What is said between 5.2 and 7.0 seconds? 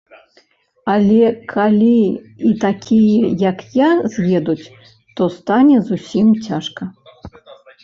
то стане зусім цяжка.